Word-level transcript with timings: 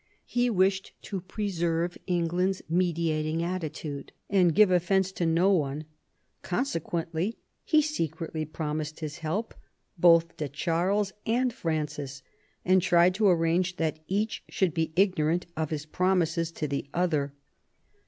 He 0.25 0.49
wished 0.49 0.93
to 1.03 1.21
preserve 1.21 1.95
England's 2.07 2.63
mediating 2.67 3.43
attitude 3.43 4.11
and 4.31 4.55
give 4.55 4.71
offence 4.71 5.11
to 5.11 5.27
no 5.27 5.51
one; 5.51 5.85
consequently, 6.41 7.37
he 7.63 7.83
secretly 7.83 8.43
promised 8.43 9.01
his 9.01 9.19
help 9.19 9.53
both 9.99 10.35
to 10.37 10.49
Charles 10.49 11.13
and 11.27 11.53
Francis, 11.53 12.23
and 12.65 12.81
tried 12.81 13.13
to 13.13 13.27
arrange 13.29 13.75
that 13.75 13.99
each 14.07 14.43
should 14.49 14.73
be 14.73 14.91
ignorant 14.95 15.45
of 15.55 15.69
his 15.69 15.85
promises 15.85 16.51
to 16.53 16.67
the 16.67 16.87
other. 16.95 17.33